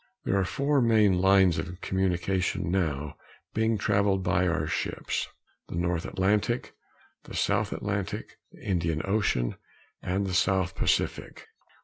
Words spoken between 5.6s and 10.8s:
the North Atlantic, the South Atlantic, the Indian Ocean and the South